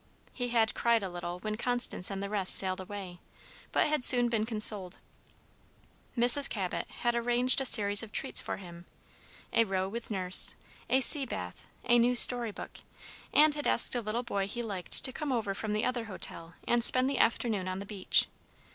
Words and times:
He 0.33 0.47
had 0.47 0.73
cried 0.73 1.03
a 1.03 1.09
little 1.09 1.37
when 1.41 1.57
Constance 1.57 2.09
and 2.09 2.23
the 2.23 2.29
rest 2.31 2.55
sailed 2.55 2.79
away, 2.79 3.19
but 3.71 3.85
had 3.85 4.03
soon 4.03 4.29
been 4.29 4.47
consoled. 4.47 4.97
Mrs. 6.17 6.49
Cabot 6.49 6.89
had 6.89 7.13
arranged 7.13 7.61
a 7.61 7.67
series 7.67 8.01
of 8.01 8.11
treats 8.11 8.41
for 8.41 8.57
him, 8.57 8.87
a 9.53 9.63
row 9.63 9.87
with 9.87 10.09
Nurse, 10.09 10.55
a 10.89 11.01
sea 11.01 11.27
bath, 11.27 11.67
a 11.83 11.99
new 11.99 12.15
story 12.15 12.49
book, 12.49 12.79
and 13.31 13.53
had 13.53 13.67
asked 13.67 13.93
a 13.93 14.01
little 14.01 14.23
boy 14.23 14.47
he 14.47 14.63
liked 14.63 15.03
to 15.03 15.13
come 15.13 15.31
over 15.31 15.53
from 15.53 15.71
the 15.71 15.85
other 15.85 16.05
hotel 16.05 16.55
and 16.67 16.83
spend 16.83 17.07
the 17.07 17.19
afternoon 17.19 17.67
on 17.67 17.77
the 17.77 17.85
beach. 17.85 18.25